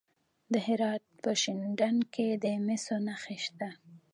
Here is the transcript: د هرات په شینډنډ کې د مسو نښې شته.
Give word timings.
د 0.53 0.53
هرات 0.67 1.03
په 1.21 1.31
شینډنډ 1.41 2.01
کې 2.13 2.27
د 2.43 2.45
مسو 2.65 2.95
نښې 3.05 3.37
شته. 3.45 3.69